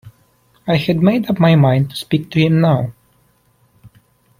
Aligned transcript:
I 0.65 0.77
had 0.77 1.03
made 1.03 1.29
up 1.29 1.39
my 1.39 1.55
mind 1.55 1.91
to 1.91 1.95
speak 1.95 2.31
to 2.31 2.39
him 2.39 2.59
now. 2.59 2.91